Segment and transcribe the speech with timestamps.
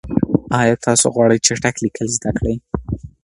[0.59, 2.55] آیا تاسو غواړئ چټک لیکل زده کړئ؟